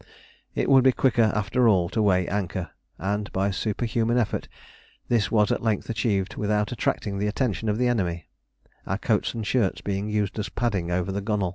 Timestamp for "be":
0.83-0.91